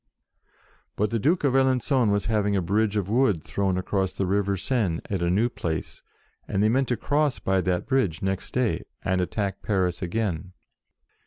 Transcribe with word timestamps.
But 0.95 1.11
the 1.11 1.19
Duke 1.19 1.43
of 1.43 1.53
Alen^on 1.53 2.09
was 2.09 2.25
having 2.25 2.55
a 2.55 2.61
bridge 2.63 2.97
of 2.97 3.07
wood 3.07 3.43
thrown 3.43 3.77
across 3.77 4.15
the 4.15 4.25
river 4.25 4.57
Seine, 4.57 4.99
at 5.11 5.21
a 5.21 5.29
new 5.29 5.47
place, 5.47 6.01
and 6.47 6.63
they 6.63 6.69
meant 6.69 6.87
to 6.87 6.97
cross 6.97 7.37
by 7.37 7.61
that 7.61 7.85
bridge 7.85 8.23
next 8.23 8.49
day, 8.55 8.83
and 9.03 9.21
attack 9.21 9.61
Paris 9.61 10.01
again. 10.01 10.53